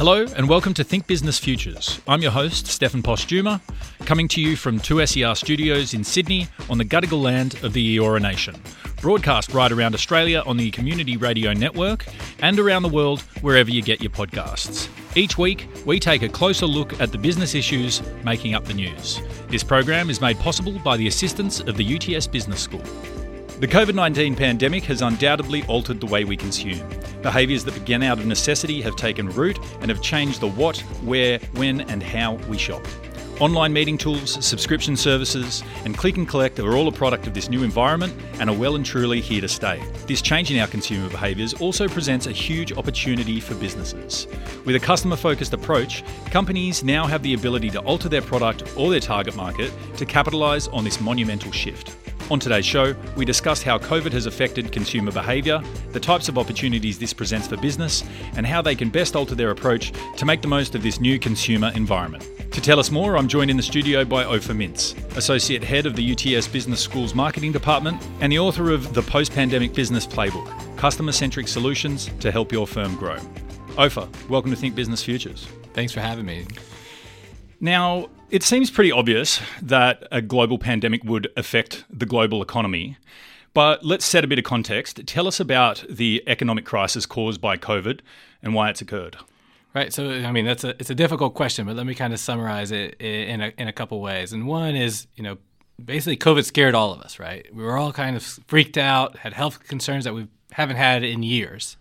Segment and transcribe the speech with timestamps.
[0.00, 2.00] Hello and welcome to Think Business Futures.
[2.08, 3.60] I'm your host, Stefan Postuma,
[4.06, 8.18] coming to you from 2SER Studios in Sydney on the Gadigal land of the Eora
[8.18, 8.56] Nation.
[9.02, 12.06] Broadcast right around Australia on the Community Radio Network
[12.38, 14.88] and around the world wherever you get your podcasts.
[15.14, 19.20] Each week, we take a closer look at the business issues making up the news.
[19.48, 22.80] This program is made possible by the assistance of the UTS Business School.
[23.60, 26.80] The COVID 19 pandemic has undoubtedly altered the way we consume.
[27.20, 31.38] Behaviours that began out of necessity have taken root and have changed the what, where,
[31.56, 32.82] when, and how we shop.
[33.38, 37.50] Online meeting tools, subscription services, and click and collect are all a product of this
[37.50, 39.82] new environment and are well and truly here to stay.
[40.06, 44.26] This change in our consumer behaviours also presents a huge opportunity for businesses.
[44.64, 48.90] With a customer focused approach, companies now have the ability to alter their product or
[48.90, 51.99] their target market to capitalise on this monumental shift.
[52.30, 56.96] On today's show, we discuss how COVID has affected consumer behaviour, the types of opportunities
[56.96, 58.04] this presents for business,
[58.36, 61.18] and how they can best alter their approach to make the most of this new
[61.18, 62.24] consumer environment.
[62.52, 65.96] To tell us more, I'm joined in the studio by Ofer Mintz, Associate Head of
[65.96, 70.76] the UTS Business School's Marketing Department and the author of The Post Pandemic Business Playbook
[70.76, 73.18] Customer Centric Solutions to Help Your Firm Grow.
[73.76, 75.48] Ofer, welcome to Think Business Futures.
[75.74, 76.46] Thanks for having me.
[77.58, 82.96] Now, it seems pretty obvious that a global pandemic would affect the global economy.
[83.52, 85.04] But let's set a bit of context.
[85.06, 88.00] Tell us about the economic crisis caused by COVID
[88.42, 89.16] and why it's occurred.
[89.74, 89.92] Right.
[89.92, 92.72] So, I mean, that's a it's a difficult question, but let me kind of summarize
[92.72, 94.32] it in a in a couple ways.
[94.32, 95.38] And one is, you know,
[95.84, 97.46] basically COVID scared all of us, right?
[97.54, 101.22] We were all kind of freaked out, had health concerns that we haven't had in
[101.22, 101.76] years.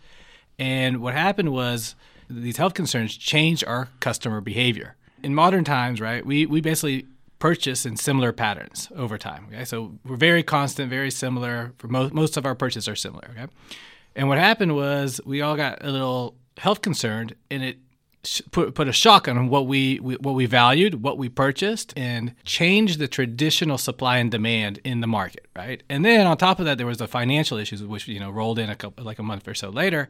[0.59, 1.95] And what happened was
[2.29, 7.05] these health concerns changed our customer behavior in modern times, right, we, we basically
[7.39, 9.47] purchase in similar patterns over time.
[9.51, 11.73] Okay, so we're very constant, very similar.
[11.77, 13.29] For most most of our purchases are similar.
[13.31, 13.47] Okay,
[14.15, 17.77] and what happened was we all got a little health concerned, and it
[18.51, 22.35] put put a shock on what we, we what we valued, what we purchased, and
[22.43, 25.47] changed the traditional supply and demand in the market.
[25.55, 28.29] Right, and then on top of that, there was the financial issues, which you know
[28.29, 30.09] rolled in a couple like a month or so later.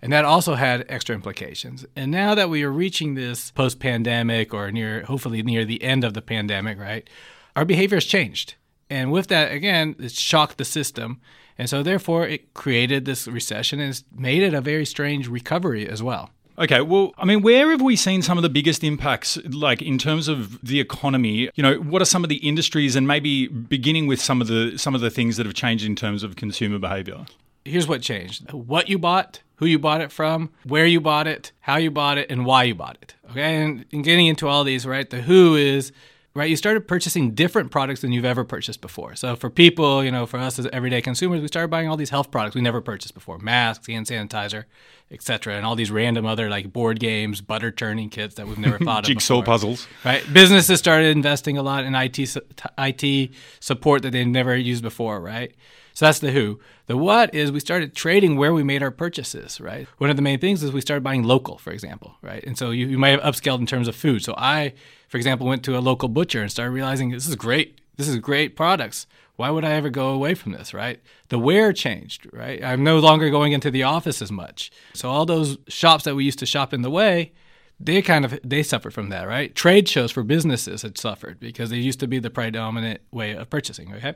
[0.00, 1.84] And that also had extra implications.
[1.96, 6.04] And now that we are reaching this post pandemic or near, hopefully near the end
[6.04, 7.08] of the pandemic, right,
[7.56, 8.54] our behavior has changed.
[8.88, 11.20] And with that, again, it shocked the system.
[11.58, 15.88] And so, therefore, it created this recession and it's made it a very strange recovery
[15.88, 16.30] as well.
[16.58, 19.96] Okay, well, I mean, where have we seen some of the biggest impacts, like in
[19.96, 21.50] terms of the economy?
[21.54, 24.76] You know, what are some of the industries, and maybe beginning with some of the
[24.76, 27.26] some of the things that have changed in terms of consumer behavior?
[27.64, 31.52] Here's what changed: what you bought, who you bought it from, where you bought it,
[31.60, 33.14] how you bought it, and why you bought it.
[33.30, 35.08] Okay, and, and getting into all these, right?
[35.08, 35.92] The who is
[36.38, 36.48] right?
[36.48, 39.16] You started purchasing different products than you've ever purchased before.
[39.16, 42.10] So for people, you know, for us as everyday consumers, we started buying all these
[42.10, 44.64] health products we never purchased before: masks, hand sanitizer,
[45.10, 48.78] etc., and all these random other like board games, butter churning kits that we've never
[48.84, 49.08] thought of.
[49.08, 50.22] Jigsaw puzzles, right?
[50.32, 52.18] Businesses started investing a lot in IT
[52.78, 53.30] IT
[53.60, 55.52] support that they'd never used before, right?
[55.94, 56.60] So that's the who.
[56.88, 59.86] The what is we started trading where we made our purchases, right?
[59.98, 62.42] One of the main things is we started buying local, for example, right?
[62.44, 64.24] And so you, you might have upscaled in terms of food.
[64.24, 64.72] So I,
[65.06, 67.78] for example, went to a local butcher and started realizing this is great.
[67.98, 69.06] This is great products.
[69.36, 70.98] Why would I ever go away from this, right?
[71.28, 72.64] The where changed, right?
[72.64, 74.70] I'm no longer going into the office as much.
[74.94, 77.32] So all those shops that we used to shop in the way,
[77.80, 79.54] they kind of they suffered from that, right?
[79.54, 83.48] Trade shows for businesses had suffered because they used to be the predominant way of
[83.50, 83.94] purchasing.
[83.94, 84.14] Okay,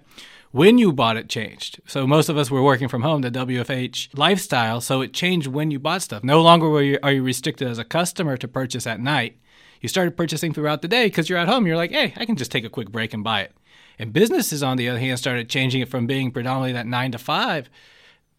[0.51, 1.81] when you bought it changed.
[1.87, 4.81] So most of us were working from home, the WFH lifestyle.
[4.81, 6.25] So it changed when you bought stuff.
[6.25, 9.39] No longer you, are you restricted as a customer to purchase at night.
[9.81, 11.67] You started purchasing throughout the day because you're at home.
[11.67, 13.53] You're like, hey, I can just take a quick break and buy it.
[13.99, 17.19] And businesses, on the other hand, started changing it from being predominantly that nine to
[17.19, 17.69] five.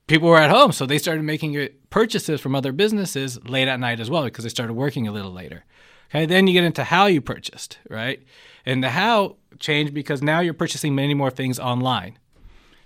[0.07, 3.99] People were at home, so they started making purchases from other businesses late at night
[3.99, 5.63] as well because they started working a little later.
[6.09, 8.21] Okay, then you get into how you purchased, right?
[8.65, 12.19] And the how changed because now you're purchasing many more things online.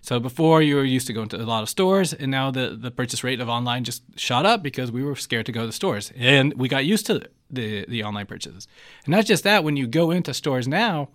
[0.01, 2.77] So before you were used to going to a lot of stores, and now the,
[2.79, 5.71] the purchase rate of online just shot up because we were scared to go to
[5.71, 8.67] stores, and we got used to the the online purchases.
[9.05, 11.09] And not just that, when you go into stores now,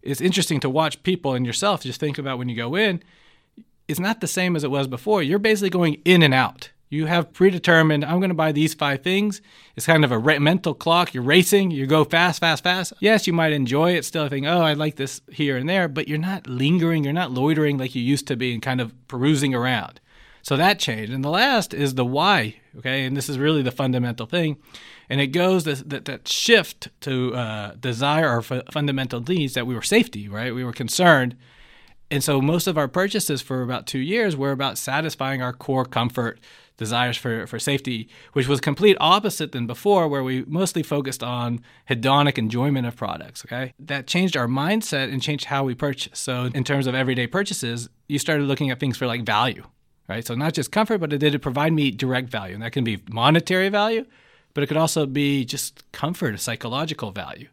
[0.00, 1.82] it's interesting to watch people and yourself.
[1.82, 3.02] Just think about when you go in,
[3.90, 5.22] it's not the same as it was before.
[5.22, 6.70] You're basically going in and out.
[6.88, 9.40] You have predetermined, I'm going to buy these five things.
[9.76, 11.14] It's kind of a mental clock.
[11.14, 12.92] You're racing, you go fast, fast, fast.
[12.98, 16.08] Yes, you might enjoy it still, think, oh, I like this here and there, but
[16.08, 19.54] you're not lingering, you're not loitering like you used to be and kind of perusing
[19.54, 20.00] around.
[20.42, 21.12] So that changed.
[21.12, 23.04] And the last is the why, okay?
[23.04, 24.56] And this is really the fundamental thing.
[25.08, 29.74] And it goes that, that shift to uh, desire our f- fundamental needs that we
[29.74, 30.54] were safety, right?
[30.54, 31.36] We were concerned
[32.10, 35.84] And so most of our purchases for about two years were about satisfying our core
[35.84, 36.40] comfort
[36.76, 41.60] desires for, for safety, which was complete opposite than before, where we mostly focused on
[41.88, 43.44] hedonic enjoyment of products.
[43.44, 46.18] Okay, that changed our mindset and changed how we purchase.
[46.18, 49.62] So in terms of everyday purchases, you started looking at things for like value,
[50.08, 50.26] right?
[50.26, 52.98] So not just comfort, but did it provide me direct value, and that can be
[53.10, 54.04] monetary value,
[54.54, 57.48] but it could also be just comfort, psychological value.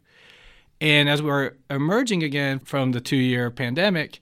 [0.80, 4.20] And as we're emerging again from the two-year pandemic,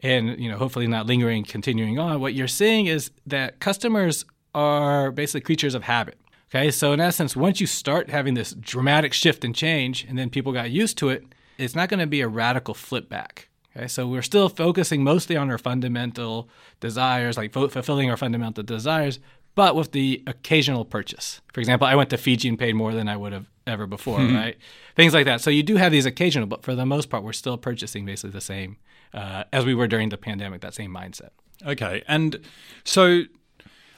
[0.00, 5.10] and you know hopefully not lingering continuing on what you're seeing is that customers are
[5.10, 6.18] basically creatures of habit.
[6.50, 10.30] Okay, so in essence, once you start having this dramatic shift and change, and then
[10.30, 11.24] people got used to it,
[11.58, 13.48] it's not going to be a radical flip back.
[13.76, 16.48] Okay, so we're still focusing mostly on our fundamental
[16.80, 19.18] desires, like fulfilling our fundamental desires,
[19.54, 21.40] but with the occasional purchase.
[21.52, 24.20] For example, I went to Fiji and paid more than I would have ever before,
[24.20, 24.36] mm-hmm.
[24.36, 24.56] right?
[24.94, 25.40] Things like that.
[25.40, 28.30] So you do have these occasional, but for the most part, we're still purchasing basically
[28.30, 28.76] the same
[29.12, 30.60] uh, as we were during the pandemic.
[30.60, 31.30] That same mindset.
[31.66, 32.40] Okay, and
[32.84, 33.22] so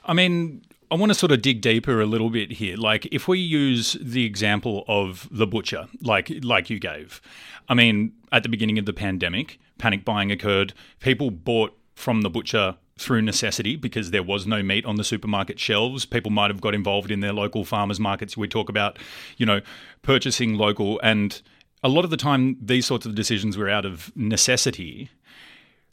[0.05, 2.77] I mean, I want to sort of dig deeper a little bit here.
[2.77, 7.21] Like, if we use the example of the butcher, like like you gave,
[7.69, 10.73] I mean, at the beginning of the pandemic, panic buying occurred.
[11.01, 15.59] People bought from the butcher through necessity because there was no meat on the supermarket
[15.59, 16.05] shelves.
[16.05, 18.37] People might have got involved in their local farmers markets.
[18.37, 18.99] We talk about,
[19.37, 19.61] you know,
[20.03, 21.41] purchasing local, and
[21.83, 25.11] a lot of the time, these sorts of decisions were out of necessity.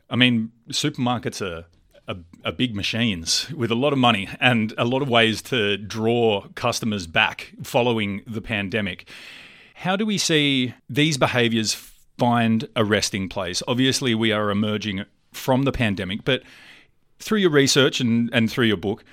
[0.10, 1.66] I mean, supermarkets are
[2.08, 5.78] are, are big machines with a lot of money and a lot of ways to
[5.78, 9.10] draw customers back following the pandemic.
[9.76, 11.74] How do we see these behaviors
[12.18, 13.62] find a resting place?
[13.68, 16.44] Obviously, we are emerging from the pandemic, but
[17.20, 19.04] through your research and, and through your book,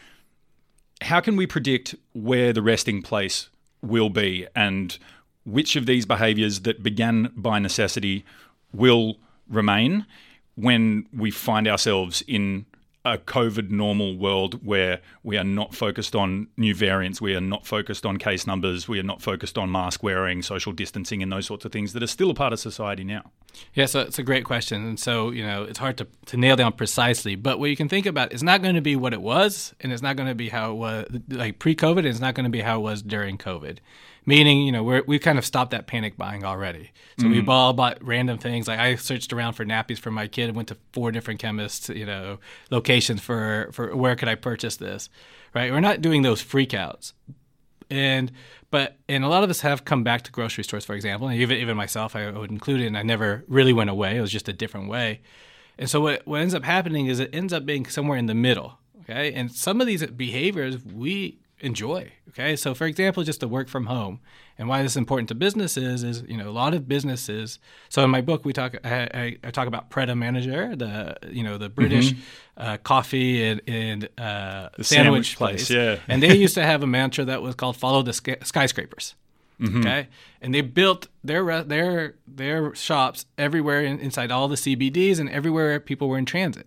[1.01, 3.49] how can we predict where the resting place
[3.81, 4.99] will be and
[5.45, 8.25] which of these behaviors that began by necessity
[8.73, 9.17] will
[9.49, 10.07] remain
[10.55, 12.67] when we find ourselves in
[13.05, 17.67] a COVID normal world where we are not focused on new variants, we are not
[17.67, 21.47] focused on case numbers, we are not focused on mask wearing, social distancing, and those
[21.47, 23.33] sorts of things that are still a part of society now?
[23.75, 24.87] Yeah, so it's a great question.
[24.87, 27.89] And so, you know, it's hard to, to nail down precisely, but what you can
[27.89, 30.35] think about is not going to be what it was, and it's not going to
[30.35, 32.83] be how it was like pre COVID, and it's not going to be how it
[32.83, 33.79] was during COVID
[34.27, 36.91] meaning you know we're, we've kind of stopped that panic buying already.
[37.19, 37.47] So mm-hmm.
[37.47, 38.69] we all bought random things.
[38.69, 41.89] Like i searched around for nappies for my kid and went to four different chemists
[41.89, 42.39] you know
[42.71, 45.09] locations for for where could i purchase this
[45.55, 45.71] right?
[45.71, 47.13] We're not doing those freakouts
[47.91, 48.33] and
[48.71, 51.39] but and a lot of us have come back to grocery stores for example and
[51.39, 54.17] even even myself i would include it and i never really went away.
[54.17, 55.21] It was just a different way.
[55.79, 58.35] And so what, what ends up happening is it ends up being somewhere in the
[58.35, 59.33] middle okay?
[59.33, 62.13] And some of these behaviors we enjoy.
[62.31, 64.21] Okay, so for example, just to work from home,
[64.59, 67.59] and why this is important to businesses is you know a lot of businesses.
[67.89, 71.43] So in my book, we talk I, I talk about Pret a Manger, the you
[71.43, 72.63] know the British mm-hmm.
[72.63, 75.99] uh, coffee and, and uh, sandwich, sandwich, place, yeah.
[76.09, 79.15] and they used to have a mantra that was called "Follow the skyscrapers."
[79.61, 79.81] Mm-hmm.
[79.81, 80.09] Okay,
[80.41, 85.79] and they built their their their shops everywhere in, inside all the CBDs and everywhere
[85.81, 86.67] people were in transit.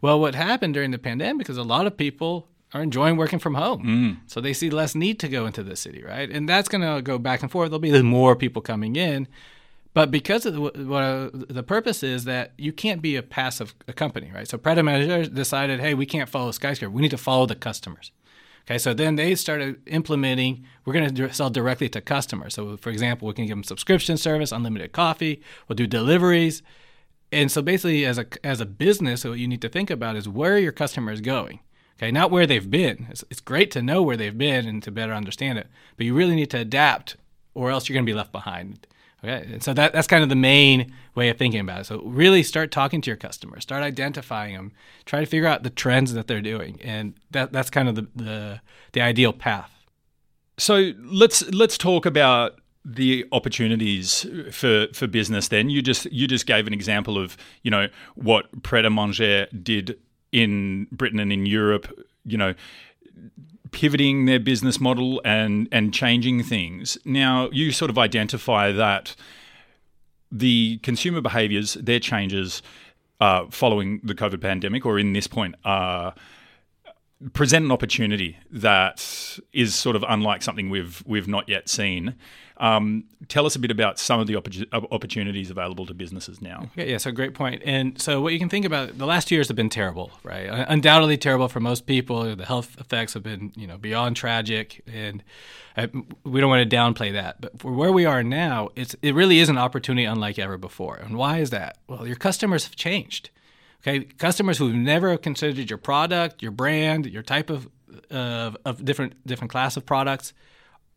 [0.00, 3.54] Well, what happened during the pandemic is a lot of people are enjoying working from
[3.54, 3.84] home.
[3.84, 4.30] Mm.
[4.30, 6.30] So they see less need to go into the city, right?
[6.30, 7.70] And that's going to go back and forth.
[7.70, 9.26] There'll be more people coming in.
[9.92, 13.74] But because of the, what, uh, the purpose is that you can't be a passive
[13.88, 14.46] a company, right?
[14.46, 16.92] So Pret a Manger decided, hey, we can't follow skyscraper.
[16.92, 18.12] We need to follow the customers.
[18.66, 20.64] Okay, so then they started implementing.
[20.84, 22.54] We're going to sell directly to customers.
[22.54, 25.42] So, for example, we can give them subscription service, unlimited coffee.
[25.66, 26.62] We'll do deliveries,
[27.32, 30.28] and so basically, as a as a business, what you need to think about is
[30.28, 31.60] where your customer is going.
[32.00, 33.08] Okay, not where they've been.
[33.10, 35.66] It's, it's great to know where they've been and to better understand it,
[35.98, 37.16] but you really need to adapt,
[37.52, 38.86] or else you're going to be left behind.
[39.22, 41.84] Okay, and so that, that's kind of the main way of thinking about it.
[41.84, 44.72] So really start talking to your customers, start identifying them,
[45.04, 48.06] try to figure out the trends that they're doing, and that that's kind of the
[48.16, 48.60] the,
[48.92, 49.70] the ideal path.
[50.56, 55.48] So let's let's talk about the opportunities for for business.
[55.48, 59.48] Then you just you just gave an example of you know what Pret a Manger
[59.48, 59.98] did
[60.32, 61.86] in Britain and in Europe,
[62.24, 62.54] you know,
[63.70, 66.98] pivoting their business model and and changing things.
[67.04, 69.14] Now, you sort of identify that
[70.32, 72.62] the consumer behaviors, their changes
[73.20, 76.12] uh, following the COVID pandemic, or in this point, uh,
[77.32, 82.14] present an opportunity that is sort of unlike something we've we've not yet seen.
[82.56, 86.68] Um, tell us a bit about some of the uh, opportunities available to businesses now.
[86.72, 87.62] Okay, yeah, so great point.
[87.64, 90.46] And so what you can think about, the last years have been terrible, right?
[90.46, 92.36] Uh, undoubtedly terrible for most people.
[92.36, 95.22] The health effects have been, you know, beyond tragic, and
[95.74, 95.88] I,
[96.24, 97.40] we don't want to downplay that.
[97.40, 100.96] But for where we are now, it's it really is an opportunity unlike ever before.
[100.96, 101.78] And why is that?
[101.86, 103.30] Well, your customers have changed.
[103.82, 107.68] Okay, customers who've never considered your product, your brand, your type of
[108.10, 110.32] of, of different different class of products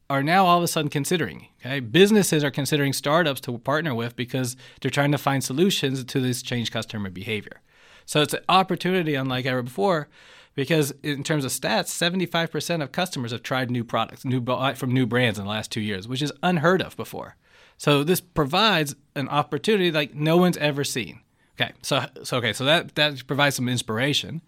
[0.10, 1.48] are now all of a sudden considering.
[1.62, 6.20] Okay, businesses are considering startups to partner with because they're trying to find solutions to
[6.20, 7.62] this changed customer behavior.
[8.06, 10.10] So it's an opportunity unlike ever before,
[10.56, 14.44] because in terms of stats, 75% of customers have tried new products, new
[14.76, 17.38] from new brands in the last two years, which is unheard of before.
[17.78, 21.22] So this provides an opportunity like no one's ever seen.
[21.60, 24.42] Okay, so so okay, so that that provides some inspiration.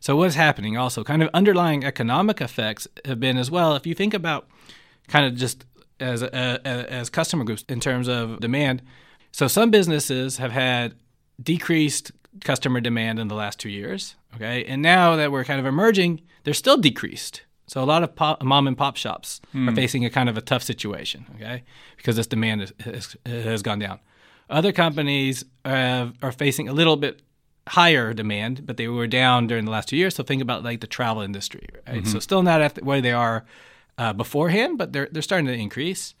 [0.00, 1.02] So what's happening also?
[1.02, 3.74] Kind of underlying economic effects have been as well.
[3.74, 4.46] If you think about
[5.08, 5.64] kind of just
[5.98, 8.82] as as customer groups in terms of demand,
[9.32, 10.94] so some businesses have had
[11.42, 12.12] decreased
[12.44, 14.14] customer demand in the last two years.
[14.34, 17.42] Okay, and now that we're kind of emerging, they're still decreased.
[17.66, 19.66] So a lot of pop, mom and pop shops mm.
[19.66, 19.74] are hmm.
[19.74, 21.26] facing a kind of a tough situation.
[21.34, 21.64] Okay,
[21.96, 23.98] because this demand is, is, has gone down.
[24.48, 27.22] Other companies have, are facing a little bit
[27.68, 30.14] higher demand, but they were down during the last two years.
[30.14, 32.02] So think about like the travel industry, right?
[32.02, 32.10] Mm-hmm.
[32.10, 33.44] So still not at the way they are
[33.98, 36.14] uh, beforehand, but they're they're starting to increase.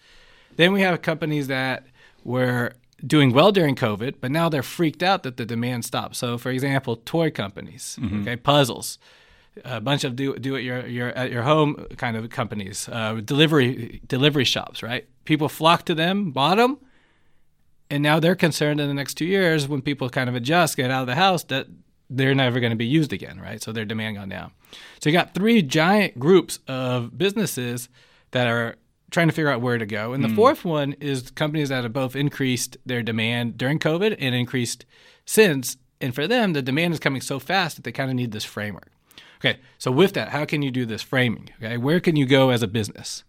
[0.56, 1.86] Then we have companies that
[2.24, 2.72] were
[3.06, 6.16] doing well during COVID, but now they're freaked out that the demand stopped.
[6.16, 8.22] So, for example, toy companies, mm-hmm.
[8.22, 8.98] okay, puzzles,
[9.64, 13.20] a bunch of do do it your your at your home kind of companies, uh,
[13.24, 15.06] delivery delivery shops, right?
[15.24, 16.78] People flock to them, bought them,
[17.90, 20.90] and now they're concerned in the next two years when people kind of adjust, get
[20.90, 21.66] out of the house, that
[22.08, 23.62] they're never going to be used again, right?
[23.62, 24.52] So their demand gone down.
[25.00, 27.88] So you got three giant groups of businesses
[28.30, 28.76] that are
[29.10, 30.12] trying to figure out where to go.
[30.12, 30.36] And the mm.
[30.36, 34.84] fourth one is companies that have both increased their demand during COVID and increased
[35.24, 35.76] since.
[36.00, 38.44] And for them, the demand is coming so fast that they kind of need this
[38.44, 38.90] framework.
[39.40, 41.50] Okay, so with that, how can you do this framing?
[41.62, 43.22] Okay, where can you go as a business?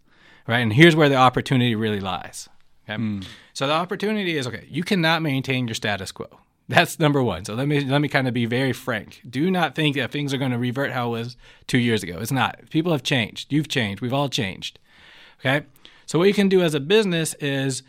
[0.48, 2.48] Right, and here's where the opportunity really lies.
[2.86, 3.02] Okay?
[3.02, 3.26] Mm.
[3.58, 4.68] So the opportunity is okay.
[4.70, 6.28] You cannot maintain your status quo.
[6.70, 7.44] That's number one.
[7.44, 9.24] So let me let me kind of be very frank.
[9.28, 12.20] Do not think that things are going to revert how it was two years ago.
[12.20, 12.70] It's not.
[12.70, 13.52] People have changed.
[13.52, 14.00] You've changed.
[14.00, 14.78] We've all changed.
[15.40, 15.66] Okay.
[16.06, 17.82] So what you can do as a business is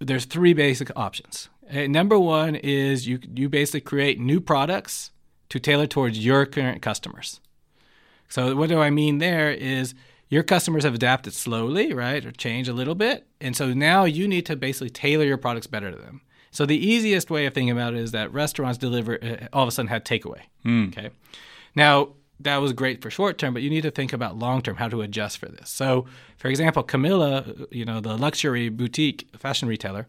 [0.00, 1.48] there's three basic options.
[1.70, 1.88] Okay?
[1.88, 5.12] Number one is you you basically create new products
[5.48, 7.40] to tailor towards your current customers.
[8.28, 9.94] So what do I mean there is
[10.28, 13.26] your customers have adapted slowly, right, or changed a little bit.
[13.40, 16.22] And so now you need to basically tailor your products better to them.
[16.50, 19.68] So the easiest way of thinking about it is that restaurants deliver uh, all of
[19.68, 20.40] a sudden had takeaway.
[20.64, 20.88] Mm.
[20.88, 21.10] Okay.
[21.74, 24.76] Now that was great for short term, but you need to think about long term
[24.76, 25.70] how to adjust for this.
[25.70, 26.06] So,
[26.38, 30.06] for example, Camilla, you know, the luxury boutique fashion retailer,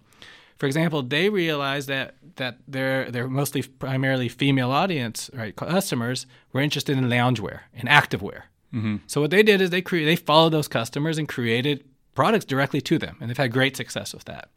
[0.58, 6.62] for example, they realized that that their their mostly primarily female audience, right, customers were
[6.62, 8.44] interested in loungewear and activewear.
[8.74, 8.98] Mm-hmm.
[9.08, 11.84] So what they did is they cre- they followed those customers and created
[12.16, 14.50] products directly to them, and they've had great success with that.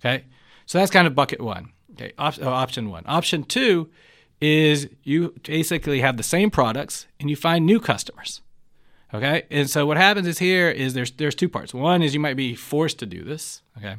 [0.00, 0.24] Okay,
[0.66, 1.72] so that's kind of bucket one.
[1.92, 3.02] Okay, Op- oh, option one.
[3.06, 3.90] Option two
[4.40, 8.40] is you basically have the same products and you find new customers.
[9.12, 11.74] Okay, and so what happens is here is there's there's two parts.
[11.74, 13.62] One is you might be forced to do this.
[13.78, 13.96] Okay,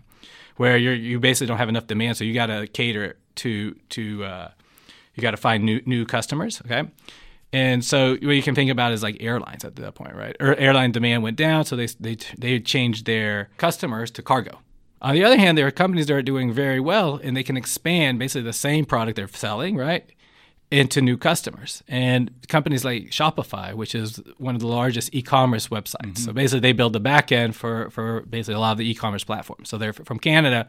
[0.58, 4.24] where you you basically don't have enough demand, so you got to cater to to
[4.24, 4.52] uh,
[5.16, 6.62] you got to find new new customers.
[6.66, 6.88] Okay,
[7.52, 10.36] and so what you can think about is like airlines at that point, right?
[10.40, 14.60] Or airline demand went down, so they they they changed their customers to cargo.
[15.02, 17.58] On the other hand, there are companies that are doing very well, and they can
[17.58, 20.12] expand basically the same product they're selling, right,
[20.70, 21.82] into new customers.
[21.88, 26.24] And companies like Shopify, which is one of the largest e-commerce websites, mm-hmm.
[26.26, 29.24] so basically they build the back end for for basically a lot of the e-commerce
[29.24, 29.70] platforms.
[29.70, 30.68] So they're from Canada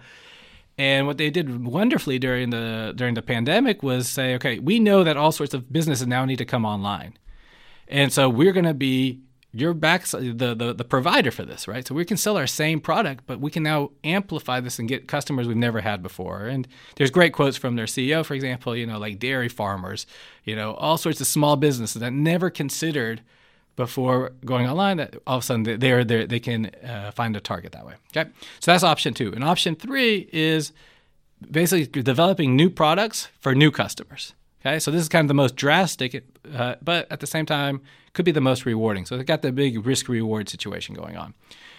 [0.81, 5.05] and what they did wonderfully during the during the pandemic was say, okay, we know
[5.05, 7.19] that all sorts of businesses now need to come online,
[7.87, 9.21] and so we're going to be
[9.53, 11.87] your back the, the the provider for this, right?
[11.87, 15.07] So we can sell our same product, but we can now amplify this and get
[15.07, 16.47] customers we've never had before.
[16.47, 20.07] And there's great quotes from their CEO, for example, you know, like dairy farmers,
[20.45, 23.21] you know, all sorts of small businesses that never considered
[23.81, 27.41] before going online that all of a sudden they're, they're they can uh, find a
[27.41, 27.95] target that way.
[28.11, 28.31] Okay?
[28.61, 29.33] So that's option two.
[29.35, 30.73] And option three is
[31.51, 34.35] basically developing new products for new customers.
[34.61, 34.79] Okay?
[34.79, 36.11] So this is kind of the most drastic
[36.55, 37.81] uh, but at the same time
[38.13, 39.07] could be the most rewarding.
[39.07, 41.35] So they've got the big risk reward situation going on.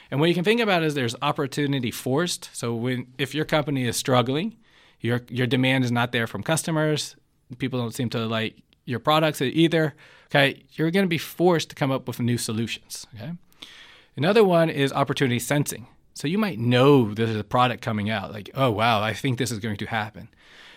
[0.10, 2.50] And what you can think about is there's opportunity forced.
[2.54, 4.58] So when if your company is struggling
[5.02, 7.16] your your demand is not there from customers.
[7.58, 8.56] People don't seem to like
[8.86, 9.96] your products either
[10.32, 13.06] okay, you're going to be forced to come up with new solutions.
[13.16, 13.34] Okay.
[14.16, 15.88] Another one is opportunity sensing.
[16.14, 19.52] So you might know there's a product coming out, like, oh wow, I think this
[19.52, 20.30] is going to happen.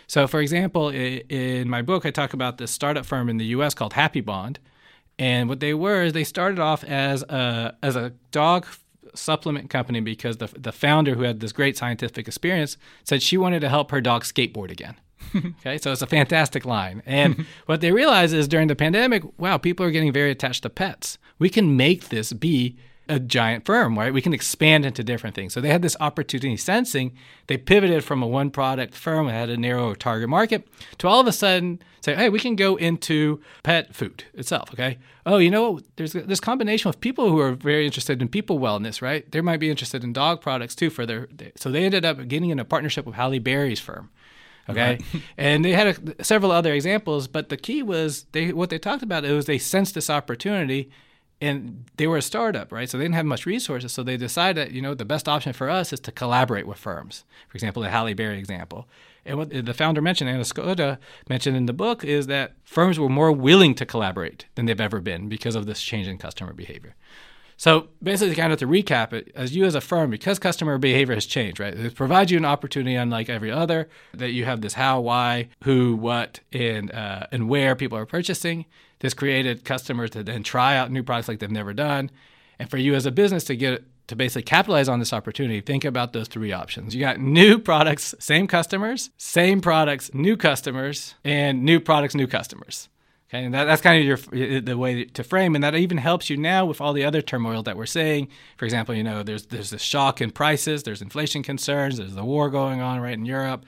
[0.07, 3.75] So, for example, in my book, I talk about this startup firm in the U.S.
[3.75, 4.59] called Happy Bond,
[5.19, 8.67] and what they were is they started off as a as a dog
[9.15, 13.61] supplement company because the the founder, who had this great scientific experience, said she wanted
[13.61, 14.97] to help her dog skateboard again.
[15.61, 17.03] Okay, so it's a fantastic line.
[17.07, 20.71] And what they realize is during the pandemic, wow, people are getting very attached to
[20.71, 21.19] pets.
[21.39, 22.77] We can make this be
[23.09, 24.13] a giant firm, right?
[24.13, 25.53] We can expand into different things.
[25.53, 27.15] So they had this opportunity sensing.
[27.49, 30.67] They pivoted from a one product firm that had a narrow target market
[30.99, 34.99] to all of a sudden say, hey, we can go into pet food itself, okay?
[35.27, 39.03] Oh, you know, there's this combination of people who are very interested in people wellness,
[39.03, 39.31] right?
[39.31, 42.51] They might be interested in dog products too for their, so they ended up getting
[42.51, 44.11] in a partnership with Halle Berry's firm.
[44.69, 45.23] Okay, right.
[45.37, 49.03] and they had a, several other examples, but the key was they what they talked
[49.03, 49.25] about.
[49.25, 50.91] It was they sensed this opportunity
[51.41, 52.89] and they were a startup, right?
[52.89, 53.93] So they didn't have much resources.
[53.93, 57.25] So they decided, you know, the best option for us is to collaborate with firms.
[57.49, 58.89] For example, the Halle Berry example.
[59.27, 63.09] And what the founder mentioned, Anna Skoda mentioned in the book, is that firms were
[63.09, 66.95] more willing to collaborate than they've ever been because of this change in customer behavior.
[67.57, 71.15] So basically, kind of to recap it, as you as a firm, because customer behavior
[71.15, 71.75] has changed, right?
[71.75, 75.95] It provides you an opportunity, unlike every other, that you have this how, why, who,
[75.97, 78.67] what, and uh, and where people are purchasing.
[78.99, 82.11] This created customers to then try out new products like they've never done,
[82.59, 85.85] and for you as a business to get to basically capitalize on this opportunity, think
[85.85, 86.95] about those three options.
[86.95, 92.89] You got new products, same customers, same products, new customers, and new products, new customers.
[93.35, 96.37] And that, that's kind of your the way to frame, and that even helps you
[96.37, 98.29] now with all the other turmoil that we're seeing.
[98.57, 102.25] For example, you know, there's there's a shock in prices, there's inflation concerns, there's the
[102.25, 103.65] war going on right in Europe,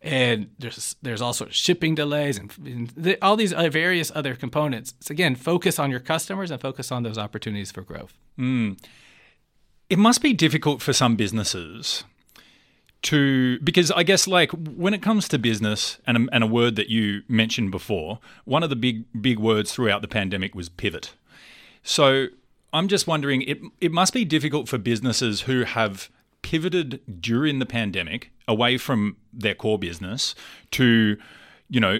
[0.00, 4.94] and there's there's also shipping delays and, and the, all these various other components.
[5.00, 8.16] So again, focus on your customers and focus on those opportunities for growth.
[8.38, 8.78] Mm.
[9.88, 12.04] It must be difficult for some businesses
[13.02, 16.76] to because I guess like when it comes to business and a, and a word
[16.76, 21.12] that you mentioned before, one of the big big words throughout the pandemic was pivot.
[21.82, 22.26] So
[22.72, 26.10] I'm just wondering, it it must be difficult for businesses who have
[26.42, 30.34] pivoted during the pandemic away from their core business
[30.72, 31.16] to,
[31.68, 31.98] you know,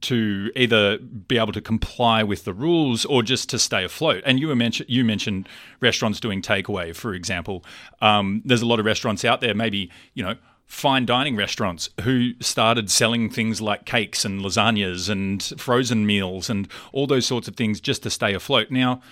[0.00, 4.22] to either be able to comply with the rules or just to stay afloat.
[4.24, 5.48] And you mentioned you mentioned
[5.80, 7.64] restaurants doing takeaway, for example.
[8.00, 12.32] Um, there's a lot of restaurants out there, maybe you know fine dining restaurants who
[12.40, 17.54] started selling things like cakes and lasagnas and frozen meals and all those sorts of
[17.54, 18.70] things just to stay afloat.
[18.70, 19.02] Now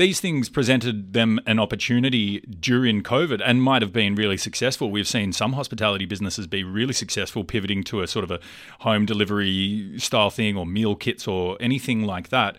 [0.00, 4.90] these things presented them an opportunity during COVID and might have been really successful.
[4.90, 8.40] We've seen some hospitality businesses be really successful pivoting to a sort of a
[8.80, 12.56] home delivery style thing or meal kits or anything like that.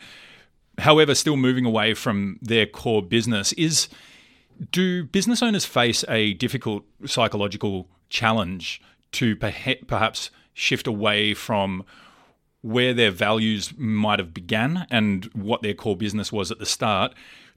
[0.77, 3.89] However, still moving away from their core business is
[4.71, 8.81] do business owners face a difficult psychological challenge
[9.13, 11.83] to perhaps shift away from
[12.61, 17.13] where their values might have began and what their core business was at the start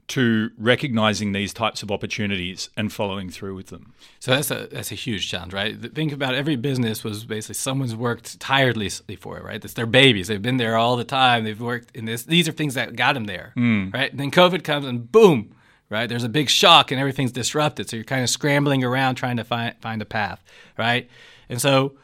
[0.07, 3.93] to recognizing these types of opportunities and following through with them.
[4.19, 5.93] So that's a that's a huge challenge, right?
[5.95, 9.63] Think about every business was basically someone's worked tirelessly for it, right?
[9.63, 10.27] It's their babies.
[10.27, 11.43] They've been there all the time.
[11.43, 12.23] They've worked in this.
[12.23, 13.91] These are things that got them there, mm.
[13.93, 14.11] right?
[14.11, 15.55] And then COVID comes and boom,
[15.89, 16.07] right?
[16.07, 17.89] There's a big shock and everything's disrupted.
[17.89, 20.43] So you're kind of scrambling around trying to find find a path,
[20.77, 21.09] right?
[21.49, 21.97] And so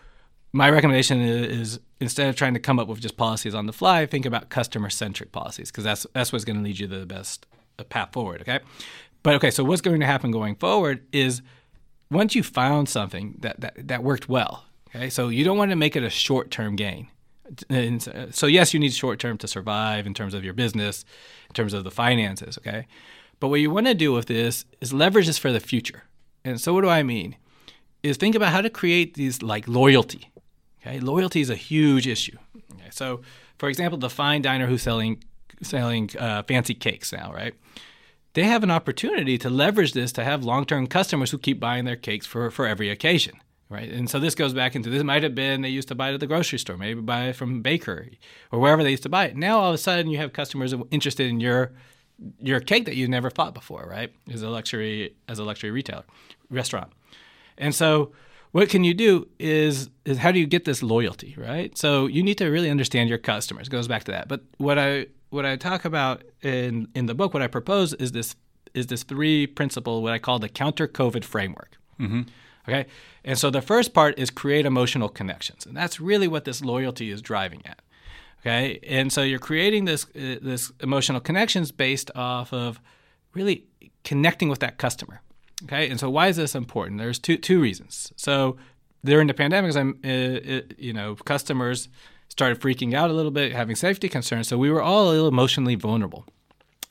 [0.54, 4.06] my recommendation is, instead of trying to come up with just policies on the fly,
[4.06, 7.06] think about customer centric policies because that's that's what's going to lead you to the
[7.06, 7.46] best
[7.80, 8.42] uh, path forward.
[8.42, 8.60] Okay,
[9.24, 11.42] but okay, so what's going to happen going forward is
[12.10, 14.66] once you found something that that, that worked well.
[14.94, 17.08] Okay, so you don't want to make it a short term gain.
[17.70, 21.06] And so yes, you need short term to survive in terms of your business,
[21.50, 22.58] in terms of the finances.
[22.58, 22.88] Okay,
[23.40, 26.04] but what you want to do with this is leverage this for the future.
[26.44, 27.38] And so what do I mean?
[28.02, 30.32] Is think about how to create these like loyalty
[30.82, 32.38] Okay, loyalty is a huge issue.
[32.74, 33.22] Okay, so,
[33.58, 35.24] for example, the fine diner who's selling
[35.62, 37.54] selling uh, fancy cakes now, right?
[38.34, 41.96] They have an opportunity to leverage this to have long-term customers who keep buying their
[41.96, 43.36] cakes for for every occasion,
[43.70, 43.92] right?
[43.92, 46.16] And so this goes back into this might have been they used to buy it
[46.16, 48.20] at the grocery store, maybe buy it from bakery
[48.52, 49.36] or wherever they used to buy it.
[49.36, 51.74] Now all of a sudden you have customers interested in your
[52.40, 54.12] your cake that you never thought before, right?
[54.32, 56.06] As a luxury as a luxury retailer
[56.50, 56.92] restaurant,
[57.58, 58.14] and so
[58.52, 61.78] what can you do is is how do you get this loyalty, right?
[61.78, 63.68] So you need to really understand your customers.
[63.68, 64.28] It goes back to that.
[64.28, 68.12] But what I what I talk about in in the book, what I propose is
[68.12, 68.36] this
[68.74, 71.78] is this three principle, what I call the counter COVID framework.
[72.00, 72.22] Mm-hmm.
[72.70, 72.86] Okay,
[73.24, 77.10] and so the first part is create emotional connections, and that's really what this loyalty
[77.10, 77.82] is driving at.
[78.42, 82.80] Okay, and so you're creating this uh, this emotional connections based off of
[83.34, 83.66] really
[84.04, 85.22] connecting with that customer.
[85.64, 87.00] Okay, and so why is this important?
[87.00, 88.12] There's two two reasons.
[88.16, 88.58] So
[89.04, 91.90] during the pandemic, I'm, uh, you know, customers
[92.30, 94.48] started freaking out a little bit, having safety concerns.
[94.48, 96.26] So we were all a little emotionally vulnerable,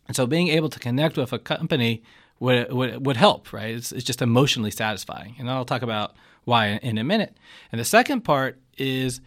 [0.06, 2.02] and so being able to connect with a company
[2.38, 3.74] would would, would help, right?
[3.74, 7.36] It's, it's just emotionally satisfying, and I'll talk about why in a minute.
[7.70, 9.20] And the second part is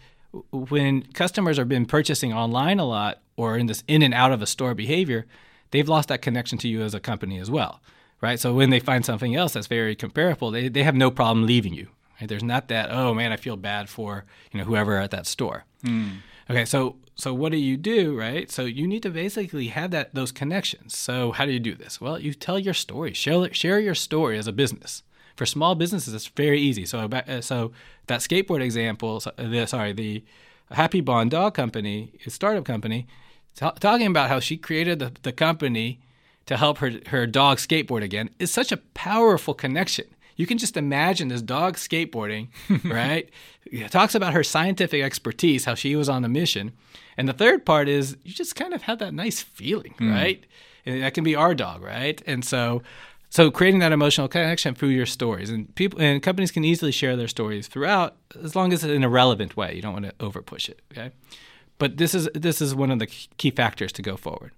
[0.51, 4.41] when customers have been purchasing online a lot or in this in and out of
[4.41, 5.25] a store behavior,
[5.71, 7.81] they've lost that connection to you as a company as well,
[8.23, 8.39] right?
[8.39, 11.73] So when they find something else that's very comparable, they, they have no problem leaving
[11.73, 11.89] you.
[12.19, 12.29] Right?
[12.29, 15.65] There's not that oh man, I feel bad for you know whoever at that store.
[15.83, 16.17] Mm.
[16.49, 18.49] Okay, so so what do you do, right?
[18.49, 20.97] So you need to basically have that those connections.
[20.97, 21.99] So how do you do this?
[22.01, 23.13] Well, you tell your story.
[23.13, 25.03] Share share your story as a business.
[25.35, 26.85] For small businesses, it's very easy.
[26.85, 27.71] So uh, so
[28.07, 30.23] that skateboard example, the, sorry, the
[30.71, 33.07] Happy Bond Dog Company, a startup company,
[33.55, 35.99] t- talking about how she created the, the company
[36.45, 40.77] to help her her dog skateboard again is such a powerful connection you can just
[40.77, 42.47] imagine this dog skateboarding,
[42.83, 43.29] right?
[43.65, 46.71] It talks about her scientific expertise, how she was on a mission.
[47.17, 50.11] And the third part is you just kind of have that nice feeling, mm.
[50.11, 50.43] right?
[50.85, 52.21] And that can be our dog, right?
[52.25, 52.81] And so
[53.29, 57.15] so creating that emotional connection through your stories and people and companies can easily share
[57.15, 59.75] their stories throughout as long as it's in a relevant way.
[59.75, 61.11] You don't want to over push it, okay?
[61.79, 64.51] But this is this is one of the key factors to go forward.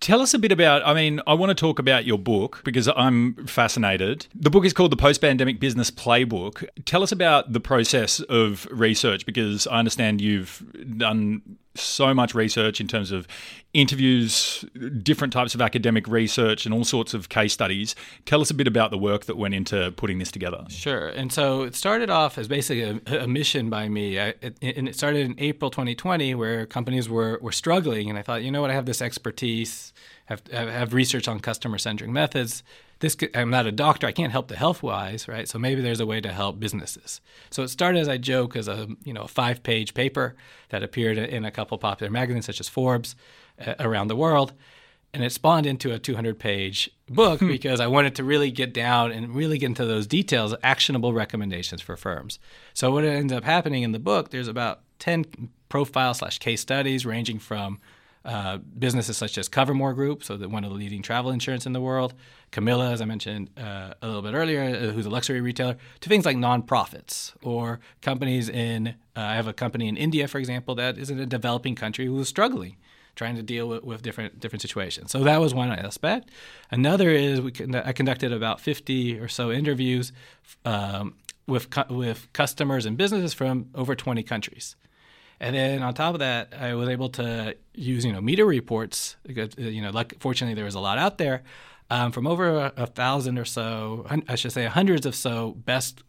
[0.00, 2.88] Tell us a bit about, I mean, I want to talk about your book because
[2.88, 4.26] I'm fascinated.
[4.34, 6.66] The book is called The Post Pandemic Business Playbook.
[6.84, 10.62] Tell us about the process of research because I understand you've
[10.98, 13.26] done so much research in terms of
[13.72, 14.64] interviews,
[15.02, 17.94] different types of academic research, and all sorts of case studies.
[18.24, 20.64] Tell us a bit about the work that went into putting this together.
[20.68, 21.08] Sure.
[21.08, 24.20] And so it started off as basically a, a mission by me.
[24.20, 28.08] I, and it started in April 2020, where companies were, were struggling.
[28.08, 29.92] And I thought, you know what, I have this expertise,
[30.26, 32.62] have, have research on customer centric methods
[33.04, 34.06] this I'm not a doctor.
[34.06, 35.46] I can't help the health wise, right?
[35.46, 37.20] So maybe there's a way to help businesses.
[37.50, 40.34] So it started as I joke as a you know a five page paper
[40.70, 43.14] that appeared in a couple popular magazines such as Forbes
[43.64, 44.54] uh, around the world,
[45.12, 47.48] and it spawned into a 200 page book hmm.
[47.48, 51.82] because I wanted to really get down and really get into those details, actionable recommendations
[51.82, 52.38] for firms.
[52.72, 57.04] So what ends up happening in the book, there's about 10 profile slash case studies
[57.04, 57.80] ranging from
[58.24, 61.74] uh, businesses such as Cover-More Group, so that one of the leading travel insurance in
[61.74, 62.14] the world,
[62.52, 66.08] Camilla, as I mentioned uh, a little bit earlier, uh, who's a luxury retailer, to
[66.08, 68.94] things like nonprofits or companies in.
[69.16, 72.06] Uh, I have a company in India, for example, that is in a developing country
[72.06, 72.76] who is struggling,
[73.14, 75.10] trying to deal with, with different different situations.
[75.10, 76.30] So that was one aspect.
[76.70, 80.12] Another is we con- I conducted about 50 or so interviews
[80.64, 84.76] um, with cu- with customers and businesses from over 20 countries.
[85.40, 89.16] And then on top of that, I was able to use you know media reports.
[89.24, 91.42] Because, you know, like fortunately there was a lot out there
[91.90, 94.06] um, from over a, a, thousand or so.
[94.28, 96.02] I should say hundreds of so best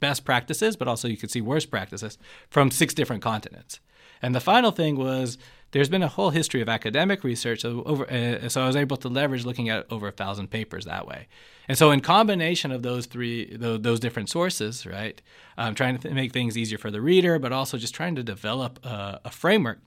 [0.00, 2.18] best practices, but also you could see worst practices
[2.50, 3.80] from six different continents.
[4.20, 5.38] And the final thing was
[5.72, 7.62] there's been a whole history of academic research.
[7.62, 10.84] So, over, uh, so I was able to leverage looking at over a thousand papers
[10.84, 11.28] that way.
[11.66, 15.20] And so, in combination of those three, those, those different sources, right,
[15.56, 18.22] I'm trying to th- make things easier for the reader, but also just trying to
[18.22, 19.80] develop a, a framework.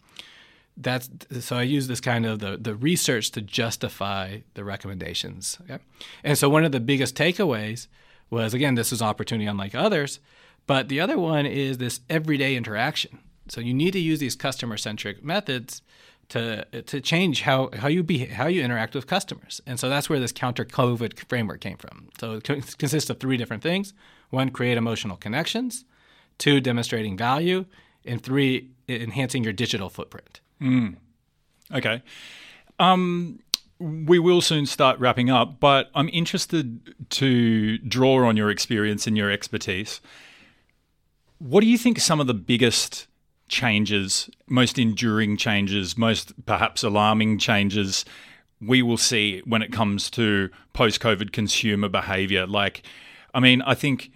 [0.78, 1.10] That's
[1.40, 5.58] so I use this kind of the, the research to justify the recommendations.
[5.64, 5.82] Okay?
[6.24, 7.88] And so one of the biggest takeaways
[8.30, 10.20] was again, this is opportunity unlike others,
[10.68, 13.20] but the other one is this everyday interaction.
[13.48, 15.82] So you need to use these customer centric methods
[16.30, 19.62] to to change how, how you be how you interact with customers.
[19.66, 22.10] And so that's where this counter COVID framework came from.
[22.20, 23.94] So it consists of three different things.
[24.30, 25.86] One, create emotional connections.
[26.38, 27.66] Two, demonstrating value.
[28.04, 30.42] And three, enhancing your digital footprint.
[30.62, 30.96] Mm.
[31.74, 32.02] Okay.
[32.80, 33.40] Um,
[33.80, 39.18] we will soon start wrapping up, but I'm interested to draw on your experience and
[39.18, 40.02] your expertise.
[41.40, 43.08] What do you think some of the biggest
[43.48, 48.06] changes, most enduring changes, most perhaps alarming changes
[48.62, 52.48] we will see when it comes to post COVID consumer behavior.
[52.48, 52.84] Like,
[53.34, 54.12] I mean, I think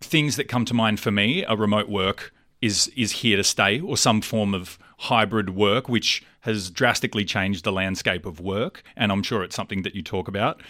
[0.00, 3.80] things that come to mind for me are remote work is is here to stay
[3.80, 9.10] or some form of hybrid work which has drastically changed the landscape of work and
[9.10, 10.60] I'm sure it's something that you talk about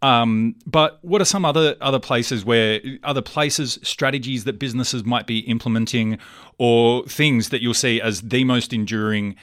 [0.00, 5.26] um, but what are some other other places where other places strategies that businesses might
[5.26, 6.18] be implementing,
[6.58, 9.34] or things that you'll see as the most enduring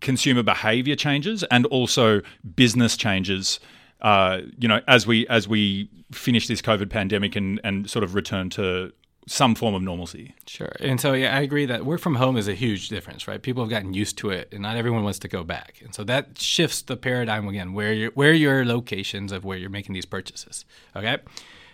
[0.00, 2.20] consumer behavior changes and also
[2.56, 3.60] business changes?
[4.00, 8.16] Uh, you know, as we as we finish this COVID pandemic and and sort of
[8.16, 8.92] return to
[9.26, 10.34] some form of normalcy.
[10.46, 10.72] Sure.
[10.80, 13.40] And so, yeah, I agree that work from home is a huge difference, right?
[13.40, 15.80] People have gotten used to it, and not everyone wants to go back.
[15.82, 19.70] And so that shifts the paradigm again, where you where your locations of where you're
[19.70, 20.64] making these purchases.
[20.96, 21.18] Okay.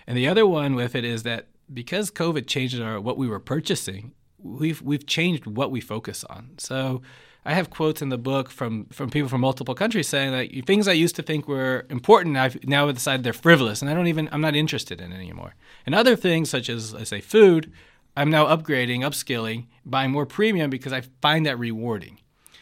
[0.07, 3.41] And the other one with it is that because COVID changed our what we were
[3.41, 6.51] purchasing, we've we've changed what we focus on.
[6.59, 7.03] So
[7.49, 10.87] I have quotes in the book from from people from multiple countries saying that things
[10.87, 14.29] I used to think were important, I've now decided they're frivolous, and I don't even
[14.31, 15.55] I'm not interested in anymore.
[15.87, 17.73] And other things such as I say food,
[18.15, 22.19] I'm now upgrading, upskilling, buying more premium because I find that rewarding.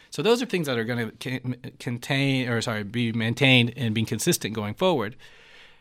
[0.09, 4.07] So those are things that are going to contain or sorry, be maintained and being
[4.07, 5.17] consistent going forward.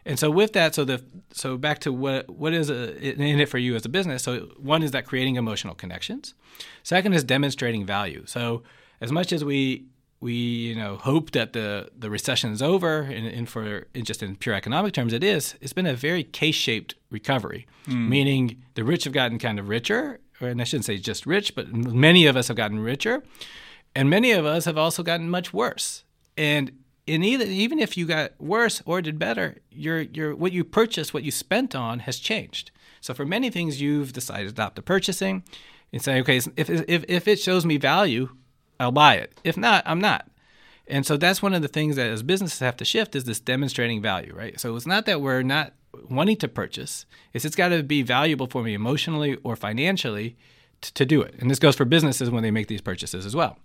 [0.05, 3.49] And so with that, so the so back to what what is a, in it
[3.49, 4.25] for you as a business.
[4.25, 6.35] So one is that creating emotional connections.
[6.83, 8.25] Second is demonstrating value.
[8.27, 8.65] So
[9.01, 9.87] as much as we
[10.21, 14.37] we you know hope that the the recession is over, and, and for just in
[14.37, 15.55] pure economic terms, it is.
[15.61, 18.09] It's been a very K-shaped recovery, mm.
[18.09, 21.73] meaning the rich have gotten kind of richer, and I shouldn't say just rich, but
[21.73, 23.23] many of us have gotten richer,
[23.95, 26.05] and many of us have also gotten much worse.
[26.37, 26.73] And
[27.09, 31.15] and either, even if you got worse or did better, your your what you purchased,
[31.15, 32.71] what you spent on, has changed.
[33.01, 35.45] So for many things, you've decided to stop the purchasing
[35.93, 38.31] and say, okay, if if if it shows me value,
[38.79, 39.39] I'll buy it.
[39.45, 40.29] If not, I'm not.
[40.89, 43.41] And so that's one of the things that as businesses have to shift is this
[43.41, 44.59] demonstrating value, right?
[44.61, 45.73] So it's not that we're not
[46.09, 50.37] wanting to purchase; it's it's got to be valuable for me emotionally or financially
[50.83, 51.35] to, to do it.
[51.39, 53.59] And this goes for businesses when they make these purchases as well.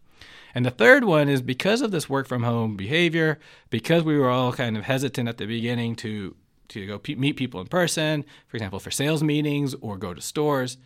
[0.54, 4.30] And the third one is because of this work from home behavior, because we were
[4.30, 6.36] all kind of hesitant at the beginning to
[6.69, 10.21] to go pe- meet people in person, for example, for sales meetings or go to
[10.21, 10.78] stores,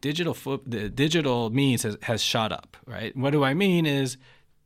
[0.00, 3.16] digital fo- the digital means has, has shot up, right?
[3.16, 4.16] What do I mean is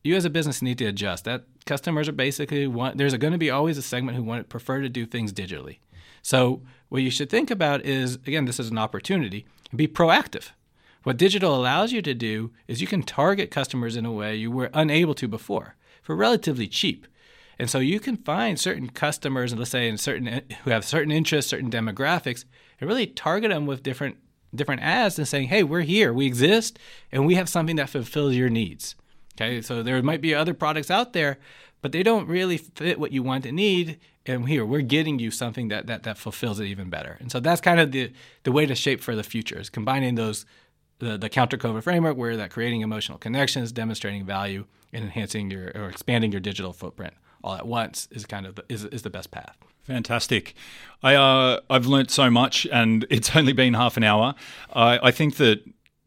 [0.03, 1.25] you as a business need to adjust.
[1.25, 4.81] That customers are basically want there's going to be always a segment who want prefer
[4.81, 5.79] to do things digitally.
[6.23, 9.47] So what you should think about is again, this is an opportunity.
[9.75, 10.51] Be proactive.
[11.03, 14.51] What digital allows you to do is you can target customers in a way you
[14.51, 17.07] were unable to before for relatively cheap.
[17.59, 21.51] And so you can find certain customers, let's say in certain who have certain interests,
[21.51, 22.45] certain demographics,
[22.81, 24.16] and really target them with different
[24.55, 26.79] different ads and saying, "Hey, we're here, we exist,
[27.13, 28.97] and we have something that fulfills your needs."
[29.37, 31.39] Okay, so there might be other products out there,
[31.81, 33.99] but they don't really fit what you want and need.
[34.27, 37.17] And here we're getting you something that that that fulfills it even better.
[37.21, 40.15] And so that's kind of the the way to shape for the future is combining
[40.17, 40.45] those
[41.01, 45.73] the, the counter COVID framework, where that creating emotional connections, demonstrating value, and enhancing your
[45.75, 49.11] or expanding your digital footprint all at once is kind of the, is, is the
[49.11, 49.57] best path.
[49.90, 50.55] Fantastic.
[51.03, 54.37] I uh, I've learnt so much, and it's only been half an hour.
[54.72, 55.64] I, I think that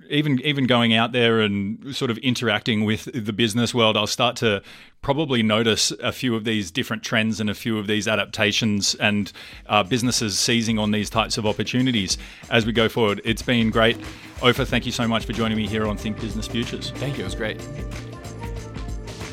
[0.09, 4.37] even even going out there and sort of interacting with the business world, I'll start
[4.37, 4.63] to
[5.01, 9.33] probably notice a few of these different trends and a few of these adaptations and
[9.65, 12.17] uh, businesses seizing on these types of opportunities
[12.49, 13.19] as we go forward.
[13.25, 13.97] It's been great.
[14.41, 16.91] Ofer, thank you so much for joining me here on Think Business Futures.
[16.91, 17.23] Thank you.
[17.23, 17.59] It was great.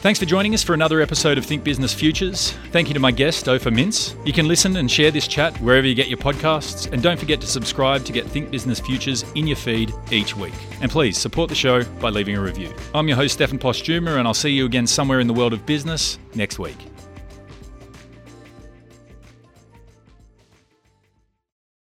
[0.00, 2.52] Thanks for joining us for another episode of Think Business Futures.
[2.72, 4.16] Thank you to my guest, Ofer Mintz.
[4.26, 7.38] You can listen and share this chat wherever you get your podcasts, and don't forget
[7.42, 10.54] to subscribe to get Think Business Futures in your feed each week.
[10.80, 12.72] And please support the show by leaving a review.
[12.94, 15.66] I'm your host, Stefan Postuma, and I'll see you again somewhere in the world of
[15.66, 16.78] business next week.